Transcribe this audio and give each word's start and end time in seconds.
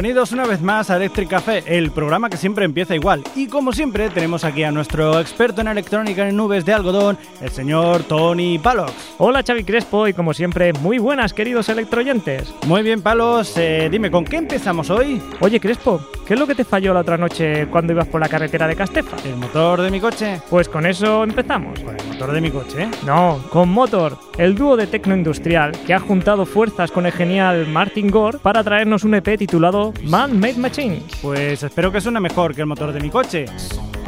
Bienvenidos 0.00 0.32
una 0.32 0.46
vez 0.46 0.62
más 0.62 0.88
a 0.88 0.96
Electric 0.96 1.28
Café, 1.28 1.62
el 1.66 1.90
programa 1.90 2.30
que 2.30 2.38
siempre 2.38 2.64
empieza 2.64 2.94
igual. 2.94 3.22
Y 3.36 3.48
como 3.48 3.70
siempre, 3.70 4.08
tenemos 4.08 4.44
aquí 4.44 4.62
a 4.62 4.70
nuestro 4.70 5.20
experto 5.20 5.60
en 5.60 5.68
electrónica 5.68 6.26
en 6.26 6.38
nubes 6.38 6.64
de 6.64 6.72
algodón, 6.72 7.18
el 7.42 7.50
señor 7.50 8.04
Tony 8.04 8.58
Palos. 8.58 8.94
Hola 9.18 9.42
Xavi 9.46 9.62
Crespo 9.62 10.08
y 10.08 10.14
como 10.14 10.32
siempre, 10.32 10.72
muy 10.72 10.96
buenas 10.96 11.34
queridos 11.34 11.68
electroyentes. 11.68 12.50
Muy 12.66 12.82
bien, 12.82 13.02
Palos, 13.02 13.54
eh, 13.58 13.88
dime, 13.90 14.10
¿con 14.10 14.24
qué 14.24 14.36
empezamos 14.36 14.88
hoy? 14.88 15.20
Oye 15.40 15.60
Crespo, 15.60 16.00
¿qué 16.26 16.32
es 16.32 16.40
lo 16.40 16.46
que 16.46 16.54
te 16.54 16.64
falló 16.64 16.94
la 16.94 17.00
otra 17.00 17.18
noche 17.18 17.66
cuando 17.66 17.92
ibas 17.92 18.08
por 18.08 18.22
la 18.22 18.28
carretera 18.30 18.66
de 18.66 18.76
Castefa? 18.76 19.18
¿El 19.28 19.36
motor 19.36 19.82
de 19.82 19.90
mi 19.90 20.00
coche? 20.00 20.40
Pues 20.48 20.70
con 20.70 20.86
eso 20.86 21.24
empezamos. 21.24 21.78
Con 21.78 22.00
el 22.00 22.06
motor 22.06 22.32
de 22.32 22.40
mi 22.40 22.50
coche. 22.50 22.88
No, 23.04 23.38
con 23.50 23.68
Motor, 23.68 24.16
el 24.38 24.54
dúo 24.54 24.78
de 24.78 24.86
tecno 24.86 25.14
industrial 25.14 25.72
que 25.86 25.92
ha 25.92 26.00
juntado 26.00 26.46
fuerzas 26.46 26.90
con 26.90 27.04
el 27.04 27.12
genial 27.12 27.66
Martin 27.66 28.10
Gore 28.10 28.38
para 28.38 28.64
traernos 28.64 29.04
un 29.04 29.14
EP 29.14 29.36
titulado 29.36 29.89
Man 30.04 30.38
Made 30.38 30.54
Machine. 30.58 31.02
Pues 31.22 31.62
espero 31.62 31.92
que 31.92 32.00
suene 32.00 32.20
mejor 32.20 32.54
que 32.54 32.62
el 32.62 32.66
motor 32.66 32.92
de 32.92 33.00
mi 33.00 33.10
coche. 33.10 33.46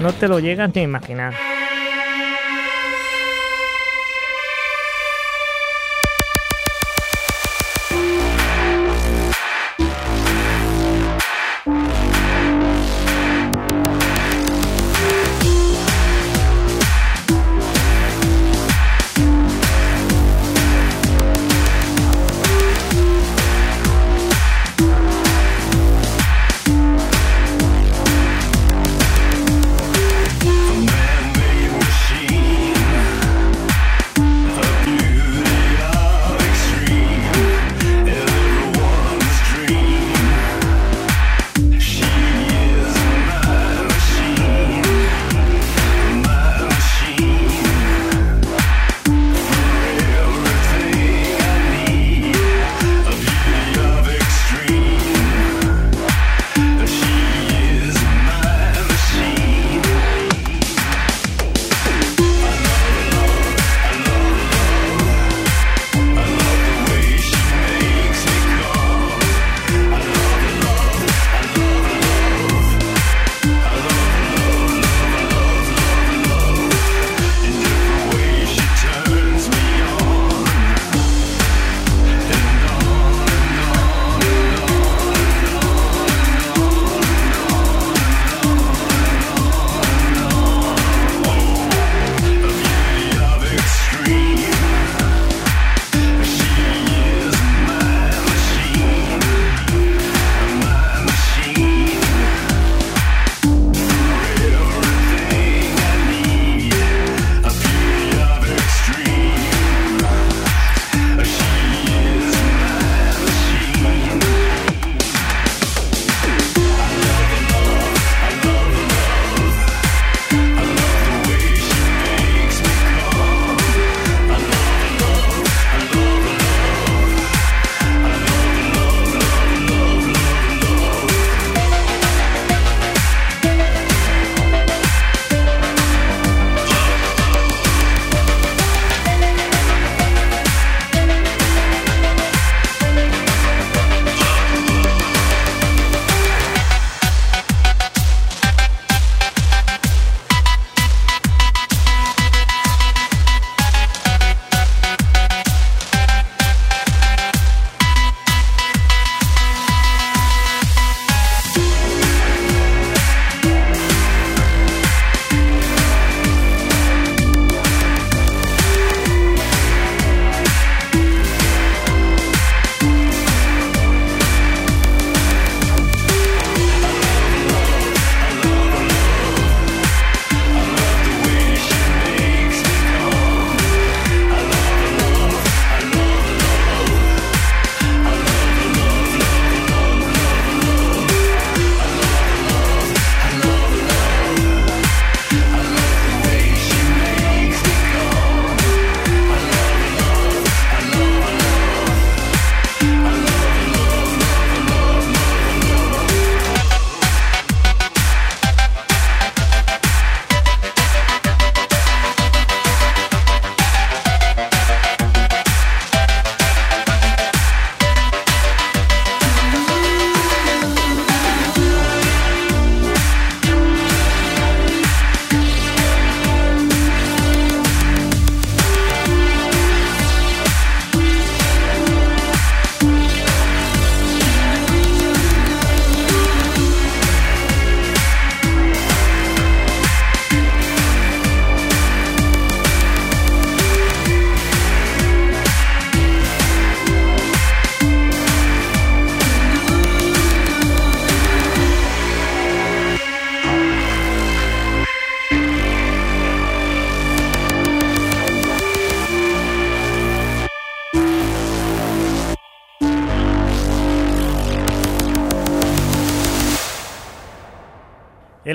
No 0.01 0.13
te 0.13 0.29
lo 0.29 0.39
llegas 0.39 0.75
ni 0.75 0.81
a 0.81 0.85
imaginar. 0.85 1.35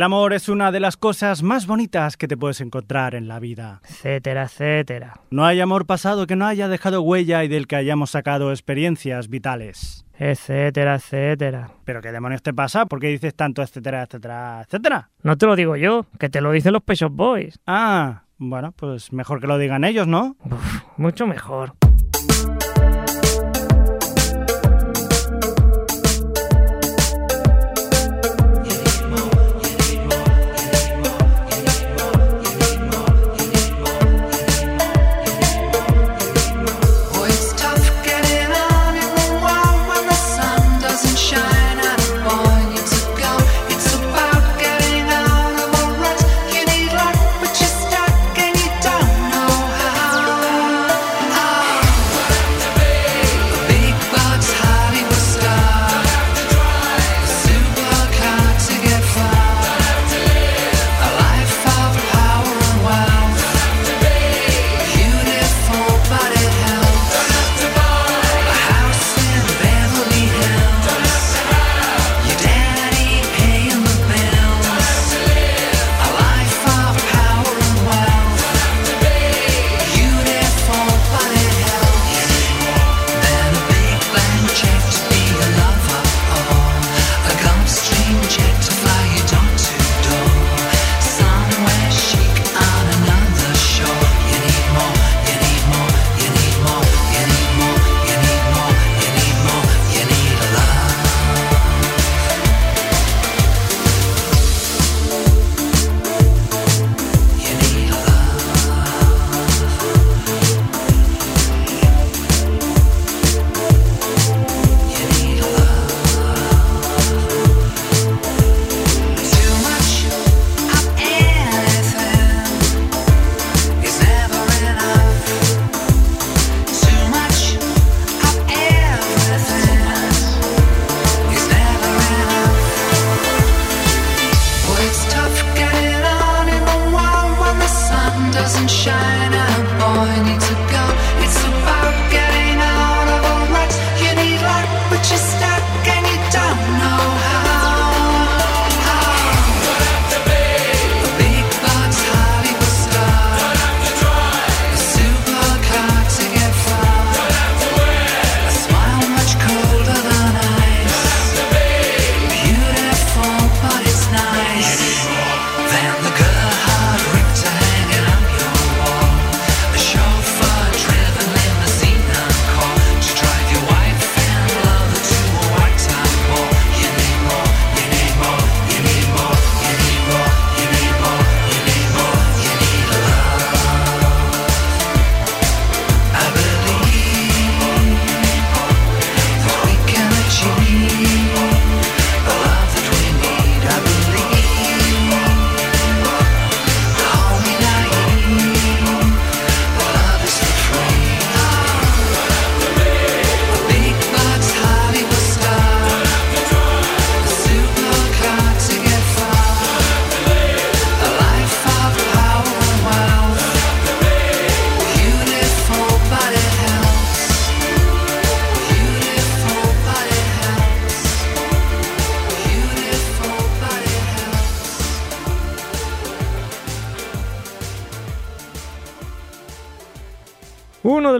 Amor 0.07 0.31
es 0.31 0.47
una 0.47 0.71
de 0.71 0.79
las 0.79 0.95
cosas 0.95 1.43
más 1.43 1.67
bonitas 1.67 2.15
que 2.15 2.29
te 2.29 2.37
puedes 2.37 2.61
encontrar 2.61 3.13
en 3.13 3.27
la 3.27 3.39
vida. 3.39 3.81
Etcétera, 3.83 4.43
etcétera. 4.43 5.19
No 5.31 5.45
hay 5.45 5.59
amor 5.59 5.85
pasado 5.85 6.27
que 6.27 6.37
no 6.37 6.45
haya 6.45 6.69
dejado 6.69 7.01
huella 7.01 7.43
y 7.43 7.49
del 7.49 7.67
que 7.67 7.75
hayamos 7.75 8.11
sacado 8.11 8.51
experiencias 8.51 9.27
vitales. 9.27 10.05
Etcétera, 10.17 10.95
etcétera. 10.95 11.71
¿Pero 11.83 12.01
qué 12.01 12.13
demonios 12.13 12.41
te 12.41 12.53
pasa? 12.53 12.85
¿Por 12.85 13.01
qué 13.01 13.07
dices 13.07 13.35
tanto 13.35 13.61
etcétera, 13.61 14.03
etcétera, 14.03 14.61
etcétera? 14.61 15.09
No 15.23 15.37
te 15.37 15.45
lo 15.45 15.57
digo 15.57 15.75
yo, 15.75 16.05
que 16.17 16.29
te 16.29 16.39
lo 16.39 16.53
dicen 16.53 16.71
los 16.71 16.83
Pet 16.83 16.95
Shop 16.95 17.11
Boys. 17.11 17.59
Ah, 17.67 18.23
bueno, 18.37 18.71
pues 18.71 19.11
mejor 19.11 19.41
que 19.41 19.47
lo 19.47 19.57
digan 19.57 19.83
ellos, 19.83 20.07
¿no? 20.07 20.37
Uf, 20.45 20.83
mucho 20.95 21.27
mejor. 21.27 21.73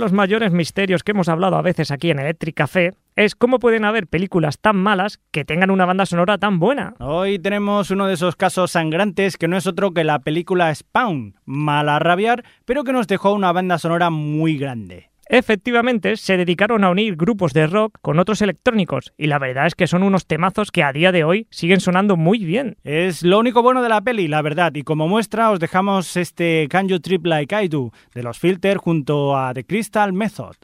Los 0.08 0.14
mayores 0.14 0.54
misterios 0.54 1.04
que 1.04 1.12
hemos 1.12 1.28
hablado 1.28 1.58
a 1.58 1.62
veces 1.62 1.92
aquí 1.92 2.12
en 2.12 2.20
Electric 2.20 2.56
Café 2.56 2.94
es 3.18 3.36
cómo 3.36 3.60
pueden 3.60 3.84
haber 3.84 4.08
películas 4.08 4.58
tan 4.58 4.78
malas 4.78 5.20
que 5.32 5.44
tengan 5.44 5.70
una 5.70 5.86
banda 5.86 6.06
sonora 6.06 6.38
tan 6.38 6.60
buena. 6.60 6.94
Hoy 7.00 7.40
tenemos 7.40 7.92
uno 7.92 8.08
de 8.08 8.14
esos 8.14 8.38
casos 8.38 8.72
sangrantes 8.72 9.36
que 9.36 9.50
no 9.50 9.58
es 9.58 9.68
otro 9.68 9.92
que 9.92 10.06
la 10.06 10.20
película 10.20 10.74
Spawn, 10.74 11.36
mala 11.44 11.98
a 11.98 12.00
rabiar, 12.00 12.46
pero 12.64 12.86
que 12.86 12.94
nos 12.94 13.08
dejó 13.08 13.34
una 13.34 13.52
banda 13.52 13.80
sonora 13.80 14.10
muy 14.10 14.58
grande. 14.58 15.10
Efectivamente, 15.30 16.16
se 16.16 16.38
dedicaron 16.38 16.84
a 16.84 16.90
unir 16.90 17.16
grupos 17.16 17.54
de 17.54 17.68
rock 17.68 17.98
con 18.02 18.20
otros 18.20 18.42
electrónicos, 18.42 19.14
y 19.18 19.28
la 19.28 19.40
verdad 19.40 19.68
es 19.68 19.76
que 19.76 19.88
son 19.88 20.04
unos 20.04 20.26
temazos 20.26 20.72
que 20.72 20.84
a 20.84 20.94
día 20.94 21.12
de 21.12 21.24
hoy 21.24 21.48
siguen 21.50 21.82
sonando 21.82 22.16
muy 22.16 22.46
bien. 22.46 22.78
Es 22.84 23.24
lo 23.24 23.40
único 23.40 23.62
bueno 23.62 23.82
de 23.84 23.90
la 23.90 24.02
peli, 24.02 24.28
la 24.28 24.42
verdad, 24.42 24.74
y 24.76 24.84
como 24.84 25.08
muestra 25.08 25.52
os 25.52 25.60
dejamos 25.60 26.16
este 26.16 26.68
Can 26.70 26.88
You 26.88 27.00
Trip 27.00 27.26
Like 27.26 27.64
I 27.64 27.68
Do 27.68 27.92
de 28.14 28.24
los 28.24 28.40
Filter 28.40 28.78
junto 28.78 29.38
a 29.38 29.54
The 29.54 29.66
Crystal 29.66 30.14
Method. 30.14 30.56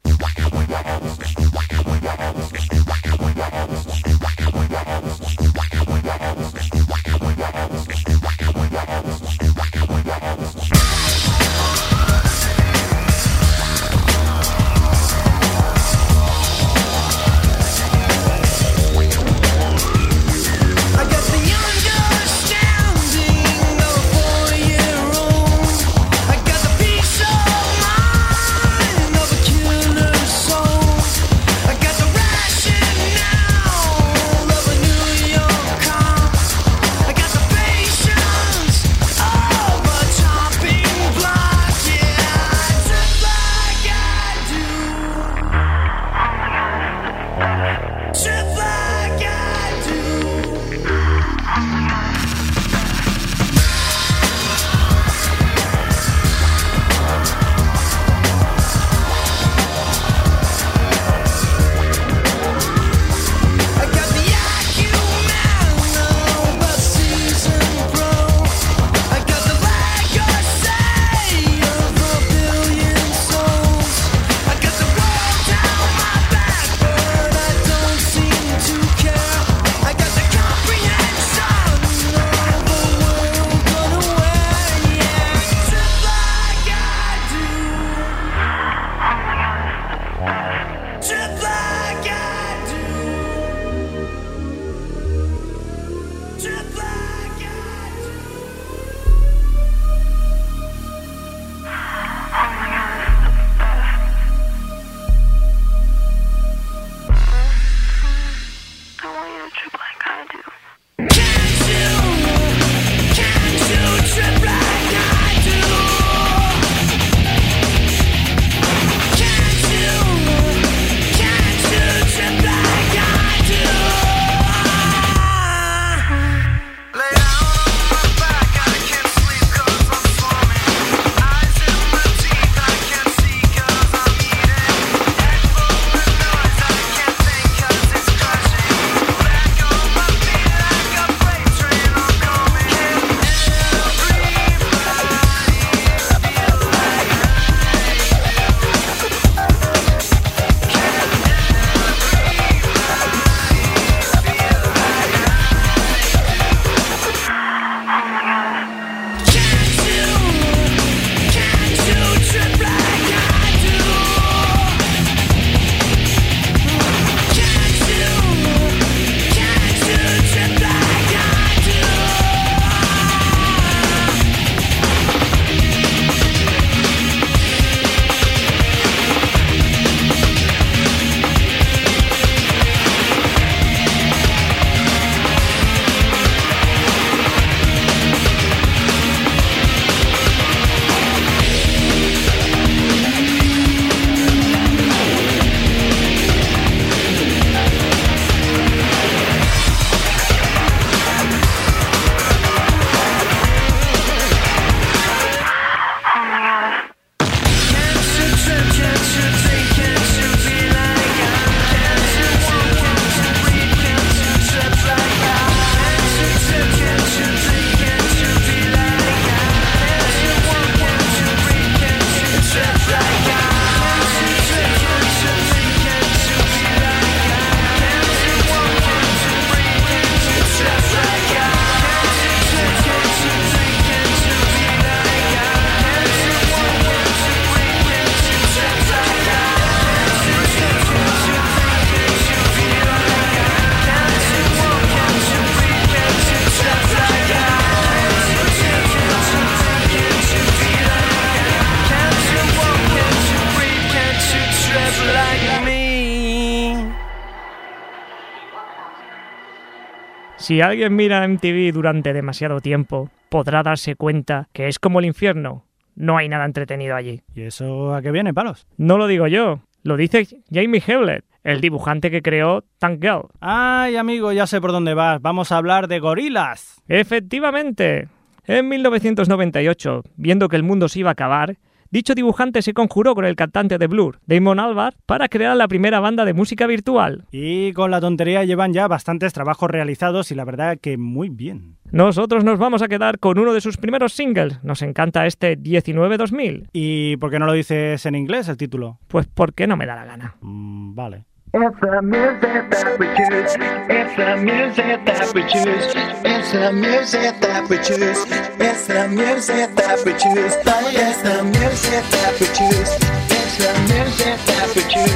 Si 260.43 260.59
alguien 260.59 260.93
mira 260.93 261.25
MTV 261.25 261.71
durante 261.71 262.12
demasiado 262.12 262.59
tiempo, 262.59 263.09
podrá 263.29 263.63
darse 263.63 263.95
cuenta 263.95 264.50
que 264.51 264.67
es 264.67 264.77
como 264.77 265.00
el 265.00 265.05
infierno. 265.05 265.63
No 265.95 266.17
hay 266.17 266.27
nada 266.27 266.43
entretenido 266.43 266.97
allí. 266.97 267.21
¿Y 267.33 267.43
eso 267.43 267.95
a 267.95 268.01
qué 268.01 268.12
viene, 268.12 268.33
palos? 268.33 268.67
No 268.75 268.97
lo 268.97 269.07
digo 269.07 269.27
yo, 269.27 269.62
lo 269.83 269.95
dice 269.95 270.27
Jamie 270.51 270.83
Hewlett, 270.85 271.23
el 271.45 271.62
dibujante 271.62 272.12
que 272.12 272.21
creó 272.21 272.65
Tank 272.77 273.01
Girl. 273.01 273.29
Ay, 273.39 273.95
amigo, 273.95 274.33
ya 274.33 274.45
sé 274.45 274.59
por 274.59 274.73
dónde 274.73 274.93
vas. 274.93 275.21
Vamos 275.21 275.53
a 275.53 275.57
hablar 275.57 275.88
de 275.88 276.01
gorilas. 276.01 276.81
Efectivamente. 276.89 278.09
En 278.45 278.67
1998, 278.67 280.03
viendo 280.17 280.50
que 280.50 280.57
el 280.57 280.63
mundo 280.63 280.89
se 280.89 281.00
iba 281.00 281.12
a 281.12 281.13
acabar, 281.13 281.55
dicho 281.93 282.15
dibujante 282.15 282.62
se 282.62 282.73
conjuró 282.73 283.13
con 283.15 283.23
el 283.23 283.35
cantante 283.35 283.77
de 283.77 283.88
Blur, 283.88 284.19
Damon 284.25 284.59
Albarn, 284.59 284.97
para 285.05 285.29
crear 285.29 285.55
la 285.55 285.67
primera 285.67 286.00
banda 286.00 286.25
de 286.25 286.33
música 286.33 286.65
virtual. 286.67 287.25
Y 287.31 287.71
con 287.73 287.91
la 287.91 288.01
tontería 288.01 288.43
llevan 288.43 288.73
ya 288.73 288.88
bastantes 288.88 289.31
trabajos 289.31 289.69
realizados 289.69 290.31
y 290.31 290.35
la 290.35 290.43
verdad 290.43 290.79
que 290.81 290.97
muy 290.97 291.29
bien. 291.29 291.77
Nosotros 291.91 292.43
nos 292.43 292.57
vamos 292.57 292.81
a 292.81 292.88
quedar 292.88 293.19
con 293.19 293.38
uno 293.38 293.53
de 293.53 293.62
sus 293.62 293.77
primeros 293.77 294.13
singles. 294.13 294.63
Nos 294.63 294.81
encanta 294.81 295.27
este 295.27 295.57
19-2000. 295.57 296.69
¿Y 296.73 297.17
por 297.17 297.29
qué 297.29 297.38
no 297.38 297.45
lo 297.45 297.53
dices 297.53 298.03
en 298.07 298.15
inglés 298.15 298.50
el 298.50 298.57
título? 298.57 298.97
Pues 299.07 299.27
porque 299.31 299.67
no 299.67 299.77
me 299.77 299.85
da 299.85 299.95
la 299.95 300.05
gana. 300.05 300.35
Mm, 300.41 300.95
vale. 300.95 301.25
It's 301.55 301.79
the 301.81 302.01
music 302.01 302.72
that 302.72 302.98
we 302.98 303.05
choose. 303.13 303.53
It's 303.86 304.15
the 304.17 304.38
music 304.41 305.05
that 305.05 305.33
we 305.36 305.41
choose. 305.45 305.86
It's 306.25 306.51
the 306.51 306.74
music 306.74 307.39
that 307.41 307.69
we 307.69 307.77
choose. 307.77 308.25
It's 308.57 308.88
the 308.88 309.07
music 309.07 309.69
that 309.77 310.01
we 310.03 310.13
choose. 310.17 310.57
It's 310.57 311.22
the 311.22 311.43
music 311.53 312.10
that 312.10 312.33
we 312.41 312.50
choose. 312.57 312.89
It's 313.29 313.57
the 313.62 313.69
music 313.86 314.41
that 314.50 314.74
we 314.74 314.81
choose. 314.89 315.13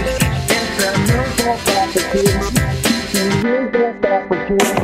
It's 0.53 0.77
the 0.77 0.93
music 1.09 1.57
that 1.65 1.89
we 1.89 2.05
choose. 2.13 2.53
The 3.17 3.23
music 3.41 4.01
that 4.05 4.29
we 4.29 4.37
choose. 4.45 4.77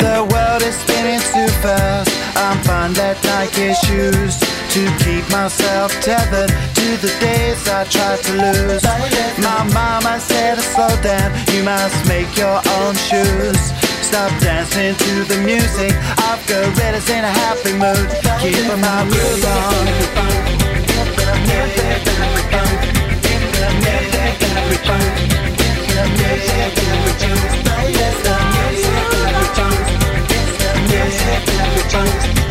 The 0.00 0.24
world 0.32 0.62
is 0.62 0.74
spinning 0.74 1.20
too 1.20 1.52
fast. 1.60 2.08
I'm 2.34 2.56
fine 2.64 2.94
that 2.94 3.20
Nike 3.28 3.74
shoes 3.84 4.57
to 4.70 4.84
keep 4.98 5.24
myself 5.30 5.92
tethered 6.00 6.50
to 6.50 6.88
the 7.00 7.12
days 7.20 7.68
I 7.68 7.84
tried 7.84 8.20
to 8.24 8.32
lose. 8.32 8.82
My 9.40 9.64
mama 9.72 10.20
said 10.20 10.58
slow 10.58 10.94
down, 11.00 11.32
you 11.52 11.62
must 11.64 12.06
make 12.06 12.36
your 12.36 12.60
own 12.80 12.94
shoes. 12.94 13.60
Stop 14.04 14.30
dancing 14.40 14.94
to 14.94 15.24
the 15.24 15.38
music. 15.44 15.92
I've 16.28 16.44
got 16.46 16.64
gorillas 16.76 17.08
in 17.08 17.24
a 17.24 17.32
happy 17.44 17.72
mood. 17.72 18.08
Keep 18.40 18.66
my 18.80 19.04
groove 19.08 19.44
on. 19.44 20.28
You 32.38 32.47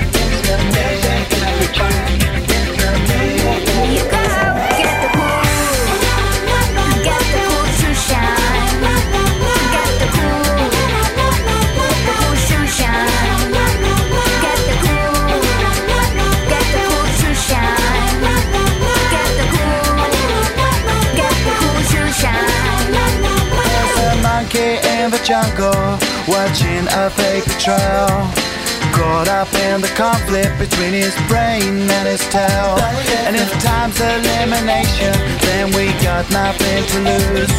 jungle 25.27 25.99
watching 26.25 26.87
a 26.87 27.09
fake 27.09 27.43
trail. 27.59 28.07
Caught 28.95 29.27
up 29.27 29.53
in 29.67 29.81
the 29.81 29.91
conflict 29.99 30.57
between 30.57 30.93
his 30.93 31.13
brain 31.27 31.83
and 31.83 32.07
his 32.07 32.23
tail. 32.29 32.79
And 33.27 33.35
if 33.35 33.51
time's 33.61 33.99
elimination, 33.99 35.11
then 35.43 35.67
we 35.75 35.91
got 36.01 36.23
nothing 36.31 36.79
to 36.91 36.97
lose. 37.11 37.57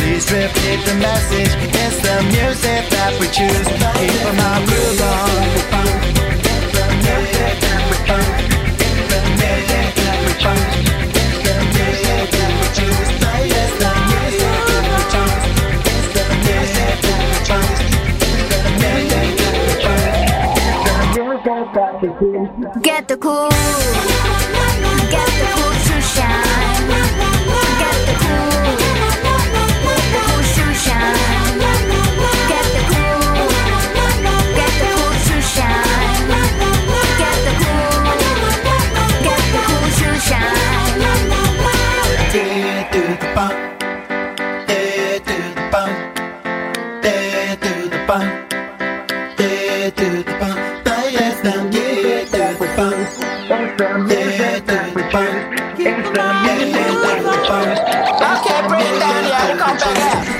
Please 0.00 0.32
repeat 0.32 0.80
the 0.88 0.96
message. 0.96 1.52
It's 1.76 2.00
the 2.00 2.22
music 2.32 2.88
that 2.96 3.12
we 3.20 3.26
choose. 3.36 3.68
Keep 4.00 4.24
my 4.40 4.56
groove 4.64 6.14
on. 6.14 6.17
Get 22.76 23.08
the 23.08 23.16
cool, 23.16 23.48
from 53.78 54.08
different 54.08 54.66
temperatures. 54.66 55.44
It's. 55.78 56.08
Okay, 58.18 58.60
Britannia, 58.66 59.56
come 59.56 59.76
back 59.78 60.26
here. 60.26 60.37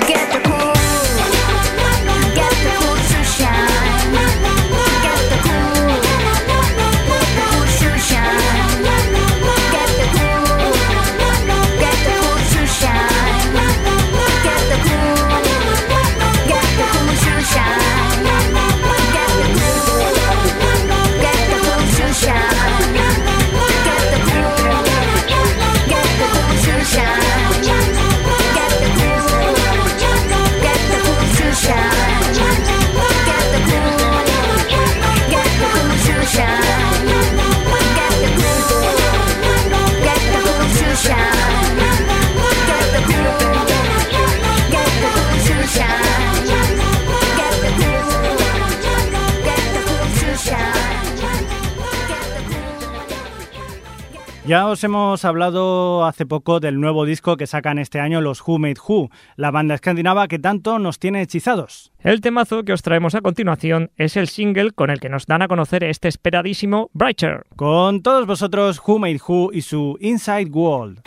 Ya 54.59 54.67
os 54.67 54.83
hemos 54.83 55.25
hablado 55.25 56.05
hace 56.05 56.27
poco 56.27 56.59
del 56.59 56.81
nuevo 56.81 57.05
disco 57.05 57.37
que 57.37 57.47
sacan 57.47 57.79
este 57.79 58.01
año 58.01 58.21
los 58.21 58.43
Who 58.45 58.59
Made 58.59 58.81
Who, 58.89 59.09
la 59.37 59.53
banda 59.53 59.77
escandinava 59.77 60.27
que 60.27 60.41
tanto 60.41 60.81
nos 60.81 60.99
tiene 60.99 61.23
hechizados. 61.23 61.93
El 62.01 62.21
temazo 62.21 62.65
que 62.65 62.73
os 62.73 62.83
traemos 62.83 63.15
a 63.15 63.21
continuación 63.21 63.93
es 63.97 64.17
el 64.17 64.27
single 64.27 64.73
con 64.73 64.91
el 64.91 64.99
que 64.99 65.11
nos 65.11 65.27
dan 65.27 65.43
a 65.43 65.47
conocer 65.47 65.85
este 65.85 66.09
esperadísimo 66.09 66.91
Brighter. 66.93 67.47
Con 67.55 68.03
todos 68.03 68.27
vosotros, 68.27 68.83
Who 68.85 68.99
Made 68.99 69.21
Who 69.29 69.51
y 69.53 69.63
su 69.63 69.97
Inside 70.01 70.51
World. 70.51 71.03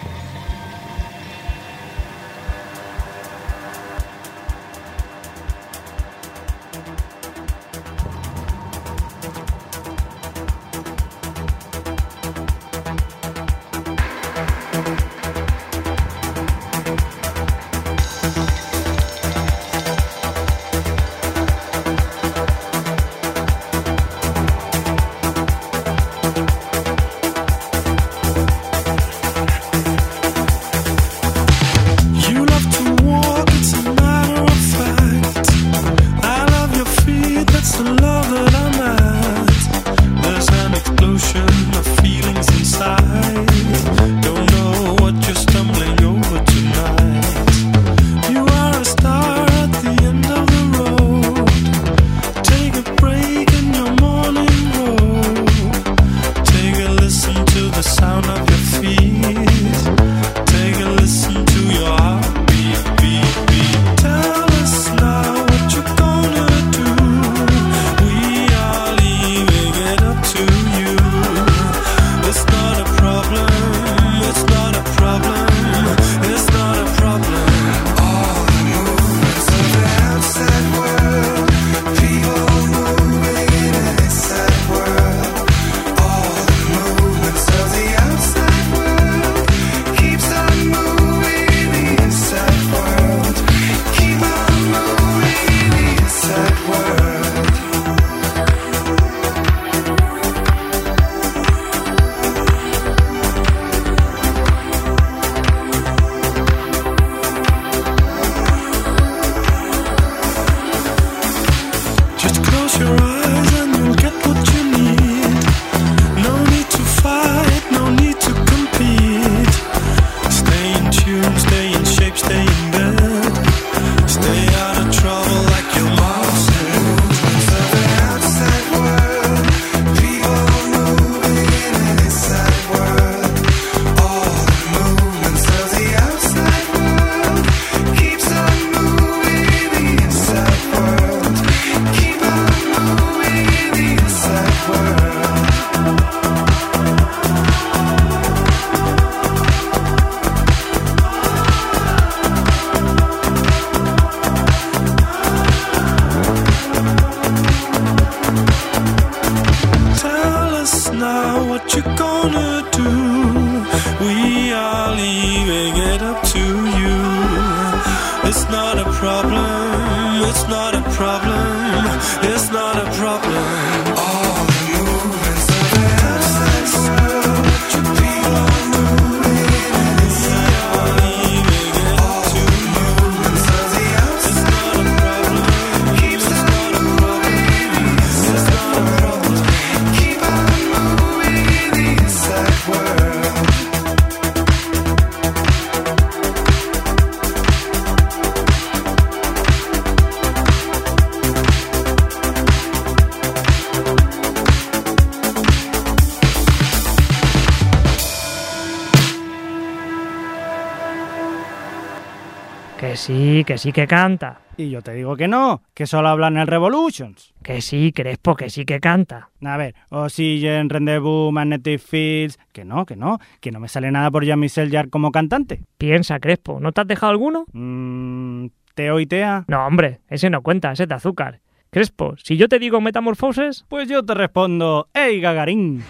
Sí, 213.41 213.45
que 213.45 213.57
sí 213.57 213.71
que 213.71 213.87
canta. 213.87 214.41
Y 214.57 214.69
yo 214.69 214.81
te 214.81 214.93
digo 214.93 215.15
que 215.15 215.27
no, 215.27 215.63
que 215.73 215.87
solo 215.87 216.09
habla 216.09 216.27
en 216.27 216.37
el 216.37 216.47
Revolutions. 216.47 217.33
Que 217.41 217.61
sí, 217.61 217.91
Crespo, 217.91 218.35
que 218.35 218.49
sí 218.49 218.65
que 218.65 218.79
canta. 218.79 219.29
A 219.43 219.57
ver, 219.57 219.73
Oxygen, 219.89 220.69
Rendezvous, 220.69 221.33
Magnetic 221.33 221.79
Fields... 221.79 222.37
Que 222.51 222.65
no, 222.65 222.85
que 222.85 222.95
no, 222.95 223.19
que 223.39 223.51
no 223.51 223.59
me 223.59 223.67
sale 223.67 223.91
nada 223.91 224.11
por 224.11 224.25
Jean-Michel 224.25 224.69
Jarre 224.69 224.89
como 224.89 225.11
cantante. 225.11 225.63
Piensa, 225.77 226.19
Crespo, 226.19 226.59
¿no 226.59 226.71
te 226.71 226.81
has 226.81 226.87
dejado 226.87 227.11
alguno? 227.11 227.45
Mmm... 227.53 228.47
¿Teo 228.73 229.01
y 229.01 229.05
Tea? 229.05 229.43
No, 229.47 229.65
hombre, 229.65 229.99
ese 230.07 230.29
no 230.29 230.41
cuenta, 230.41 230.71
ese 230.71 230.83
es 230.83 230.89
de 230.89 230.95
azúcar. 230.95 231.41
Crespo, 231.71 232.15
si 232.17 232.37
yo 232.37 232.47
te 232.47 232.57
digo 232.57 232.79
metamorfosis, 232.79 233.65
Pues 233.67 233.89
yo 233.89 234.03
te 234.03 234.13
respondo, 234.13 234.87
¡Ey, 234.93 235.19
Gagarín! 235.19 235.83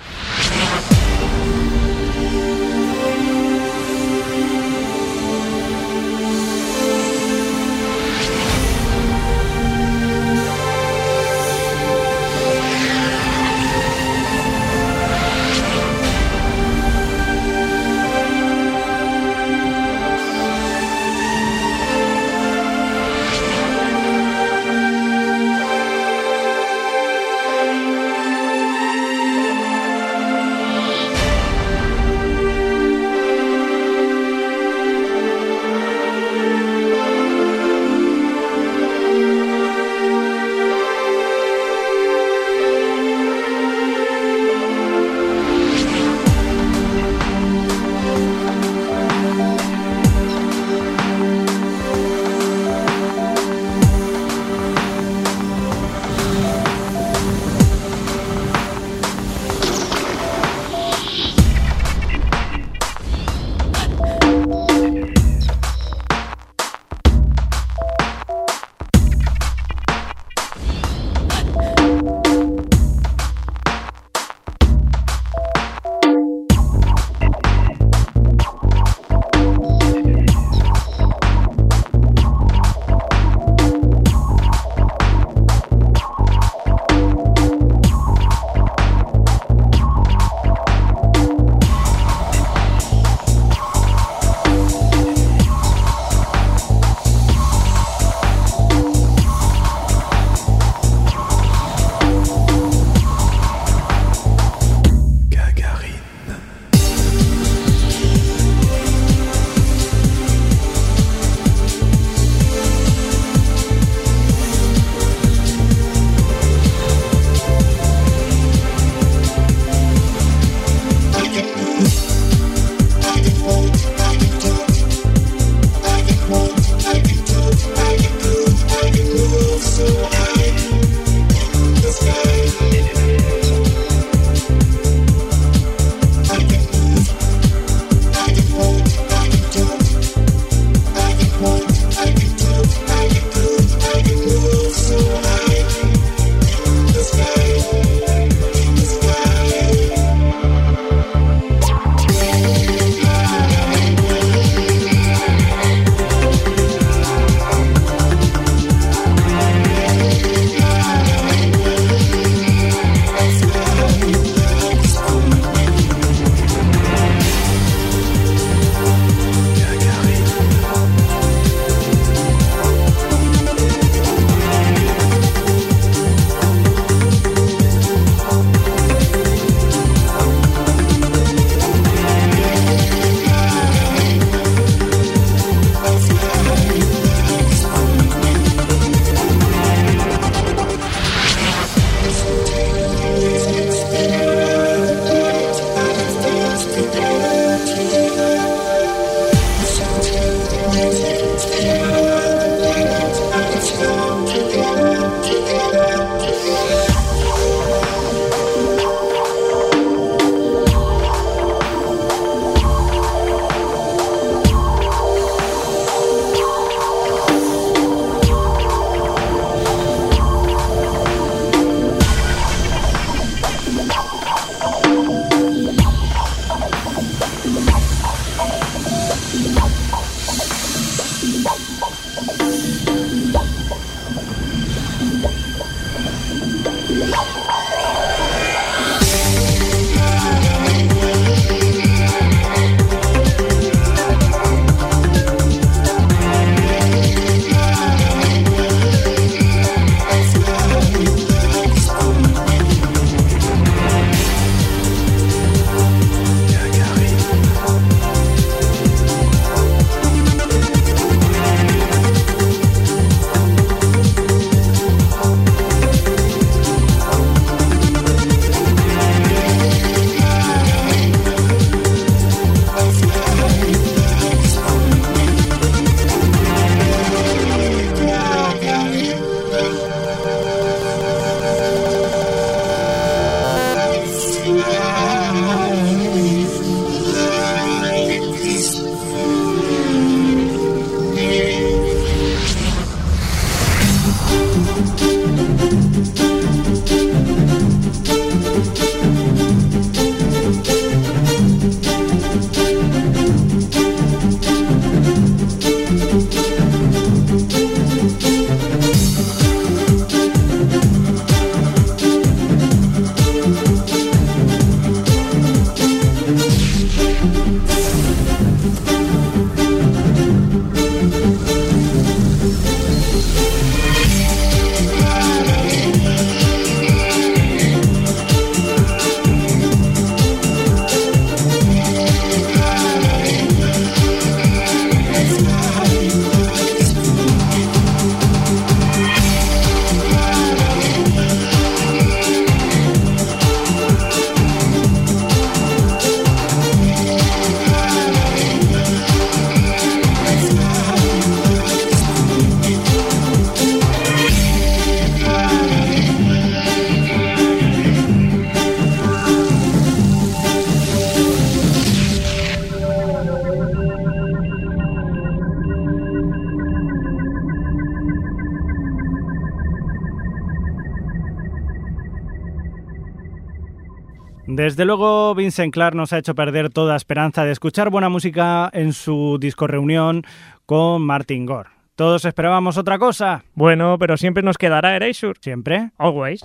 Desde 374.62 374.86
luego, 374.86 375.34
Vincent 375.34 375.74
Clark 375.74 375.96
nos 375.96 376.14
ha 376.14 376.20
hecho 376.20 376.36
perder 376.36 376.70
toda 376.70 376.96
esperanza 376.96 377.44
de 377.44 377.52
escuchar 377.52 377.90
buena 377.90 378.10
música 378.10 378.70
en 378.74 378.94
su 378.94 379.40
disco 379.42 379.66
reunión 379.66 380.22
con 380.68 381.02
Martin 381.02 381.48
Gore. 381.48 381.72
Todos 381.96 382.26
esperábamos 382.26 382.78
otra 382.78 383.00
cosa. 383.00 383.44
Bueno, 383.56 383.98
pero 383.98 384.18
siempre 384.18 384.44
nos 384.44 384.60
quedará 384.60 384.96
Erasure. 384.96 385.40
Siempre. 385.42 385.90
Always. 385.98 386.44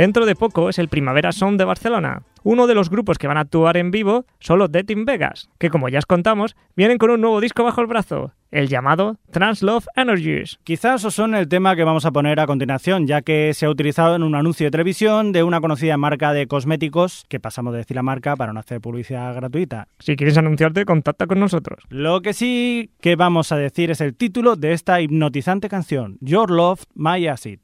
Dentro 0.00 0.24
de 0.24 0.34
poco 0.34 0.70
es 0.70 0.78
el 0.78 0.88
Primavera 0.88 1.30
Sound 1.30 1.58
de 1.58 1.66
Barcelona. 1.66 2.22
Uno 2.42 2.66
de 2.66 2.74
los 2.74 2.88
grupos 2.88 3.18
que 3.18 3.26
van 3.26 3.36
a 3.36 3.40
actuar 3.40 3.76
en 3.76 3.90
vivo 3.90 4.24
son 4.38 4.58
los 4.58 4.72
Dead 4.72 4.88
in 4.88 5.04
Vegas, 5.04 5.50
que 5.58 5.68
como 5.68 5.90
ya 5.90 5.98
os 5.98 6.06
contamos, 6.06 6.56
vienen 6.74 6.96
con 6.96 7.10
un 7.10 7.20
nuevo 7.20 7.38
disco 7.38 7.64
bajo 7.64 7.82
el 7.82 7.86
brazo, 7.86 8.32
el 8.50 8.68
llamado 8.68 9.18
Trans 9.30 9.62
Love 9.62 9.84
Energies. 9.96 10.58
Quizás 10.64 11.04
os 11.04 11.14
son 11.14 11.34
el 11.34 11.48
tema 11.48 11.76
que 11.76 11.84
vamos 11.84 12.06
a 12.06 12.12
poner 12.12 12.40
a 12.40 12.46
continuación, 12.46 13.06
ya 13.06 13.20
que 13.20 13.52
se 13.52 13.66
ha 13.66 13.70
utilizado 13.70 14.16
en 14.16 14.22
un 14.22 14.34
anuncio 14.36 14.68
de 14.68 14.70
televisión 14.70 15.32
de 15.32 15.42
una 15.42 15.60
conocida 15.60 15.98
marca 15.98 16.32
de 16.32 16.46
cosméticos, 16.46 17.26
que 17.28 17.38
pasamos 17.38 17.74
de 17.74 17.80
decir 17.80 17.94
la 17.94 18.02
marca 18.02 18.36
para 18.36 18.54
no 18.54 18.60
hacer 18.60 18.80
publicidad 18.80 19.34
gratuita. 19.34 19.86
Si 19.98 20.16
quieres 20.16 20.38
anunciarte, 20.38 20.86
contacta 20.86 21.26
con 21.26 21.40
nosotros. 21.40 21.84
Lo 21.90 22.22
que 22.22 22.32
sí 22.32 22.88
que 23.02 23.16
vamos 23.16 23.52
a 23.52 23.58
decir 23.58 23.90
es 23.90 24.00
el 24.00 24.16
título 24.16 24.56
de 24.56 24.72
esta 24.72 25.02
hipnotizante 25.02 25.68
canción, 25.68 26.16
Your 26.22 26.50
Love, 26.50 26.84
My 26.94 27.26
Acid. 27.26 27.58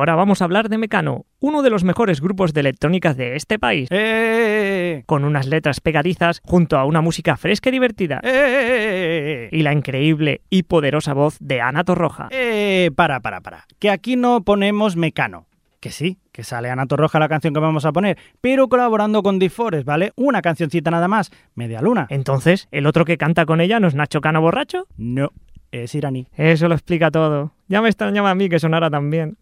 Ahora 0.00 0.14
vamos 0.14 0.40
a 0.40 0.46
hablar 0.46 0.70
de 0.70 0.78
Mecano, 0.78 1.26
uno 1.40 1.60
de 1.62 1.68
los 1.68 1.84
mejores 1.84 2.22
grupos 2.22 2.54
de 2.54 2.60
electrónica 2.60 3.12
de 3.12 3.36
este 3.36 3.58
país, 3.58 3.86
¡Eh! 3.90 5.02
con 5.04 5.24
unas 5.24 5.46
letras 5.46 5.80
pegadizas 5.80 6.40
junto 6.42 6.78
a 6.78 6.86
una 6.86 7.02
música 7.02 7.36
fresca 7.36 7.68
y 7.68 7.72
divertida, 7.72 8.20
¡Eh! 8.24 9.50
y 9.52 9.62
la 9.62 9.74
increíble 9.74 10.40
y 10.48 10.62
poderosa 10.62 11.12
voz 11.12 11.36
de 11.38 11.60
Ana 11.60 11.84
Torroja. 11.84 12.28
Eh, 12.30 12.90
para, 12.96 13.20
para, 13.20 13.42
para. 13.42 13.66
Que 13.78 13.90
aquí 13.90 14.16
no 14.16 14.42
ponemos 14.42 14.96
Mecano. 14.96 15.46
Que 15.80 15.90
sí, 15.90 16.18
que 16.32 16.44
sale 16.44 16.70
Ana 16.70 16.86
Torroja 16.86 17.18
la 17.18 17.28
canción 17.28 17.52
que 17.52 17.60
vamos 17.60 17.84
a 17.84 17.92
poner, 17.92 18.16
pero 18.40 18.68
colaborando 18.68 19.22
con 19.22 19.38
Difores, 19.38 19.84
¿vale? 19.84 20.12
Una 20.16 20.40
cancioncita 20.40 20.90
nada 20.90 21.08
más, 21.08 21.30
media 21.54 21.82
luna. 21.82 22.06
Entonces, 22.08 22.68
¿el 22.70 22.86
otro 22.86 23.04
que 23.04 23.18
canta 23.18 23.44
con 23.44 23.60
ella 23.60 23.80
no 23.80 23.88
es 23.88 23.94
Nacho 23.94 24.22
Cano 24.22 24.40
borracho? 24.40 24.86
No, 24.96 25.30
es 25.72 25.94
iraní. 25.94 26.26
Eso 26.36 26.68
lo 26.68 26.74
explica 26.74 27.10
todo. 27.10 27.52
Ya 27.68 27.82
me 27.82 27.88
extrañaba 27.88 28.30
a 28.30 28.34
mí 28.34 28.48
que 28.48 28.58
sonara 28.58 28.90
tan 28.90 29.10
bien. 29.10 29.36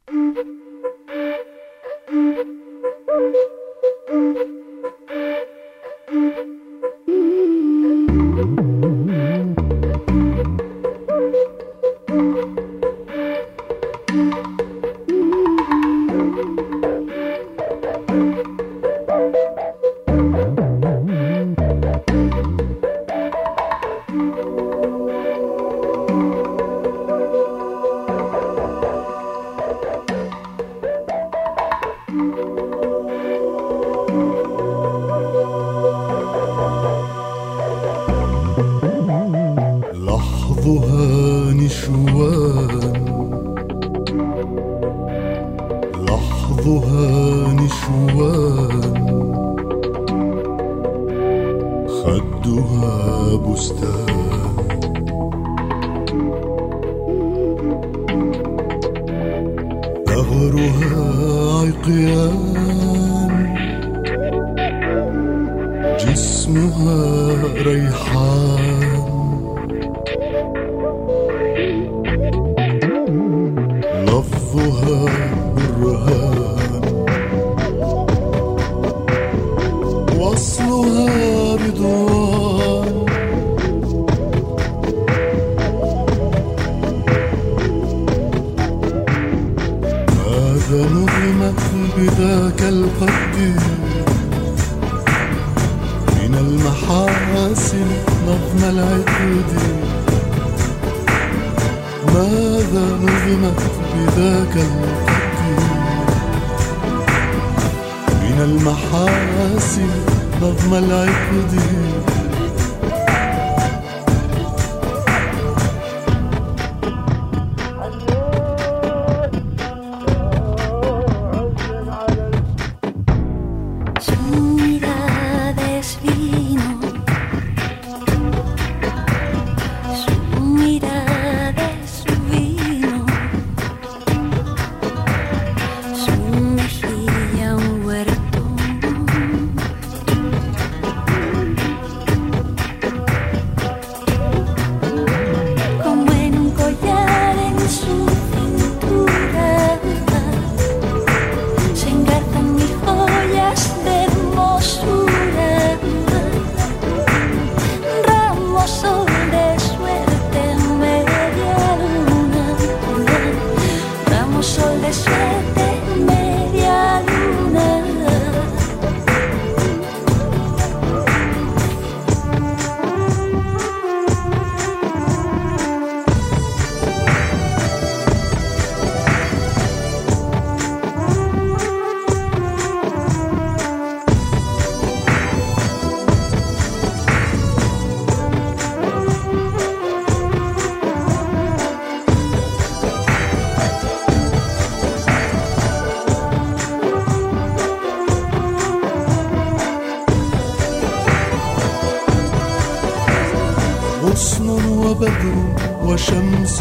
Mm-hmm. 2.10 2.38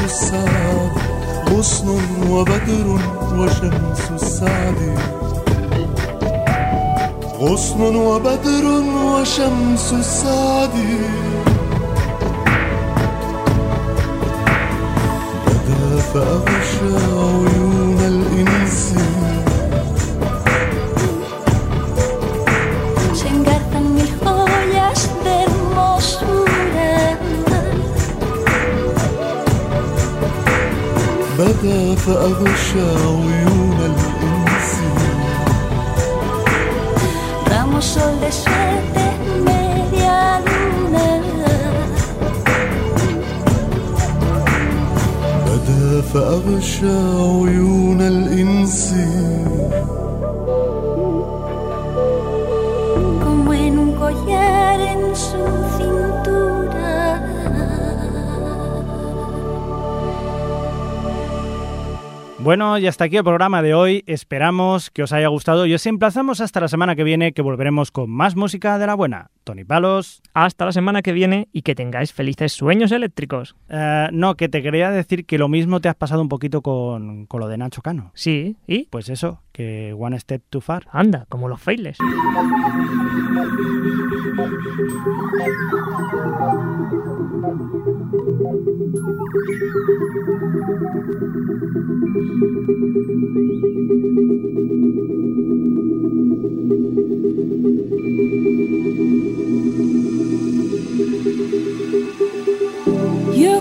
السعد 0.08 0.92
غصن 1.50 1.88
وبدر 2.30 2.88
وشمس 3.38 4.02
السعد 4.12 4.80
غصن 7.40 7.82
وبدر 7.96 8.66
وشمس 9.06 9.94
السعد 9.94 10.70
فأغشى 32.08 32.90
عيون 33.06 33.80
الإنس 33.80 34.72
media 39.48 40.20
luna. 40.48 41.08
بدأ 45.46 46.02
فأغشى 46.02 46.98
عيون 47.20 47.47
Bueno, 62.48 62.78
y 62.78 62.88
hasta 62.88 63.04
aquí 63.04 63.18
el 63.18 63.26
programa 63.26 63.62
de 63.62 63.74
hoy. 63.74 64.06
Esperamos 64.08 64.90
que 64.90 65.04
os 65.04 65.12
haya 65.12 65.28
gustado 65.28 65.66
y 65.66 65.74
os 65.74 65.86
emplazamos 65.86 66.40
hasta 66.40 66.62
la 66.62 66.70
semana 66.70 66.96
que 66.96 67.04
viene 67.04 67.34
que 67.34 67.42
volveremos 67.42 67.92
con 67.92 68.10
más 68.10 68.38
música 68.38 68.78
de 68.80 68.88
la 68.88 68.96
buena. 68.96 69.32
Tony 69.44 69.66
Palos. 69.66 70.22
Hasta 70.34 70.64
la 70.64 70.72
semana 70.72 71.02
que 71.02 71.12
viene 71.12 71.50
y 71.52 71.64
que 71.64 71.76
tengáis 71.76 72.14
felices 72.14 72.54
sueños 72.54 72.94
eléctricos. 72.94 73.58
Eh, 73.68 74.08
no, 74.14 74.36
que 74.36 74.48
te 74.48 74.64
quería 74.64 74.92
decir 74.92 75.26
que 75.26 75.38
lo 75.38 75.50
mismo 75.50 75.82
te 75.82 75.90
has 75.90 75.96
pasado 75.96 76.22
un 76.22 76.30
poquito 76.30 76.62
con, 76.62 77.26
con 77.26 77.42
lo 77.42 77.50
de 77.50 77.58
Nacho 77.58 77.82
Cano. 77.82 78.12
Sí, 78.14 78.56
¿y? 78.66 78.86
Pues 78.86 79.10
eso, 79.10 79.42
que 79.52 79.94
One 80.00 80.18
Step 80.18 80.42
Too 80.50 80.62
Far. 80.62 80.88
Anda, 80.94 81.26
como 81.28 81.50
los 81.50 81.62
failes. 81.62 81.98
You 89.38 89.46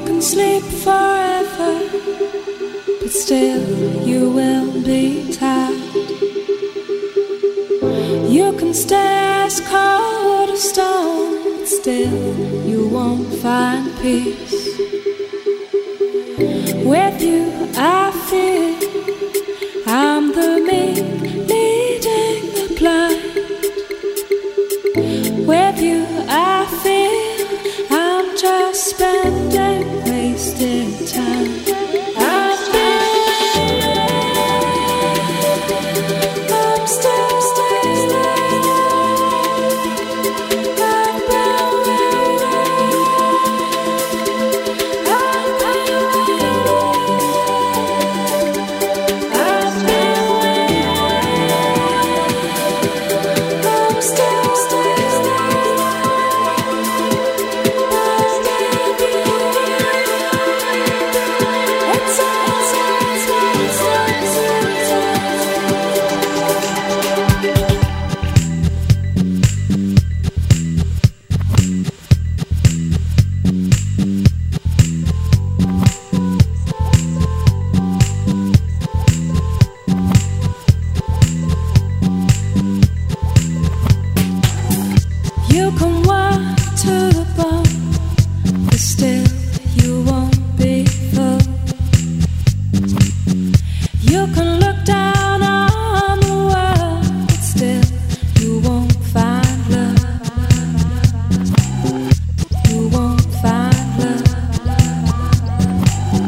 can 0.06 0.22
sleep 0.22 0.62
forever, 0.62 1.80
but 3.00 3.10
still 3.10 3.60
you 4.06 4.30
will 4.30 4.82
be 4.82 5.30
tired. 5.30 5.76
You 8.30 8.54
can 8.58 8.72
stay 8.72 9.44
as 9.44 9.60
cold 9.60 10.48
as 10.48 10.70
stone, 10.70 11.58
but 11.58 11.68
still 11.68 12.64
you 12.64 12.88
won't 12.88 13.28
find 13.42 13.94
peace. 14.00 14.65
With 16.86 17.20
you, 17.20 17.72
I 17.76 18.12
feel 18.28 18.78
I'm 19.88 20.30
the 20.30 20.60
meek 20.60 21.25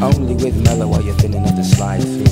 Only 0.01 0.35
with 0.35 0.55
mellow 0.63 0.93
are 0.95 1.03
you 1.03 1.13
thinning 1.15 1.45
of 1.45 1.57
the 1.57 1.65
slide 1.65 2.01
through. 2.01 2.31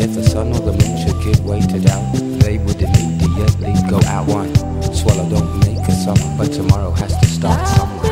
If 0.00 0.14
the 0.14 0.24
sun 0.24 0.48
or 0.48 0.60
the 0.60 0.72
moon 0.72 0.96
should 0.96 1.22
give 1.22 1.44
way 1.44 1.60
to 1.60 1.78
doubt, 1.78 2.14
they 2.40 2.56
would 2.56 2.80
immediately 2.80 3.74
go 3.90 4.00
out 4.06 4.26
one. 4.26 4.48
Swallow 4.94 5.28
don't 5.28 5.60
make 5.60 5.86
a 5.86 5.92
summer, 5.92 6.36
but 6.38 6.52
tomorrow 6.52 6.90
has 6.92 7.14
to 7.18 7.26
start 7.26 7.68
somewhere. 7.68 8.10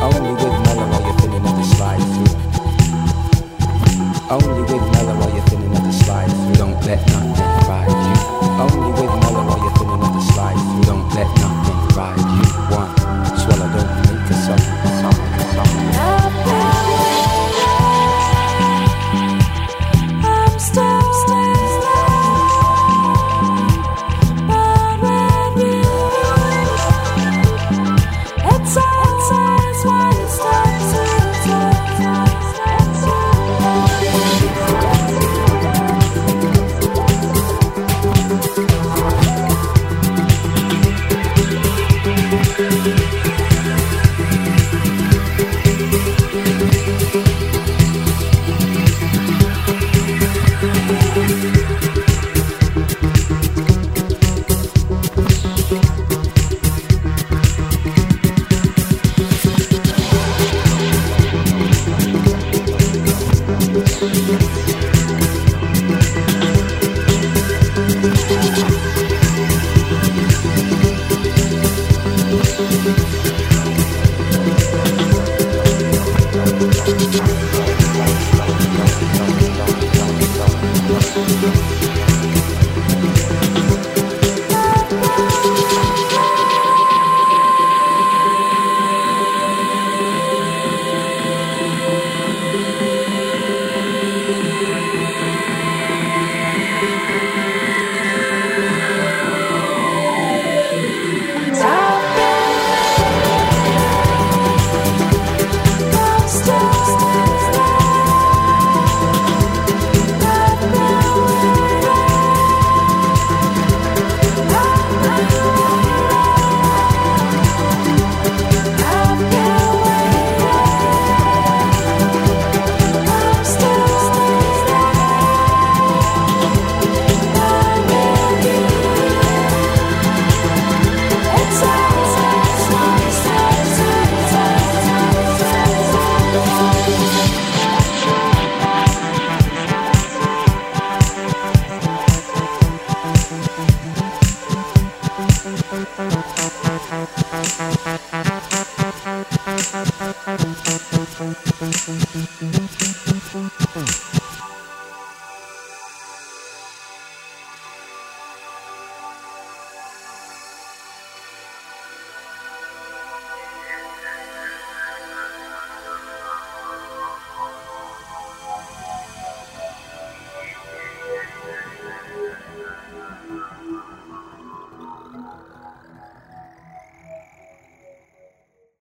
Only 0.00 0.32
with 0.32 0.56
mellow 0.64 0.88
are 0.88 1.02
you 1.06 1.12
thinning 1.20 1.44
of 1.44 1.54
the 1.54 1.64
slide 1.76 2.02
through. 2.16 2.32
Only 4.30 4.62
with 4.62 4.92
mellow 4.92 5.20
are 5.20 5.34
you 5.36 5.42
thinning 5.50 5.76
of 5.76 5.84
the 5.84 5.92
slide 5.92 6.30
through. 6.30 6.54
Don't 6.54 6.80
let 6.86 7.06
nothing 7.08 7.41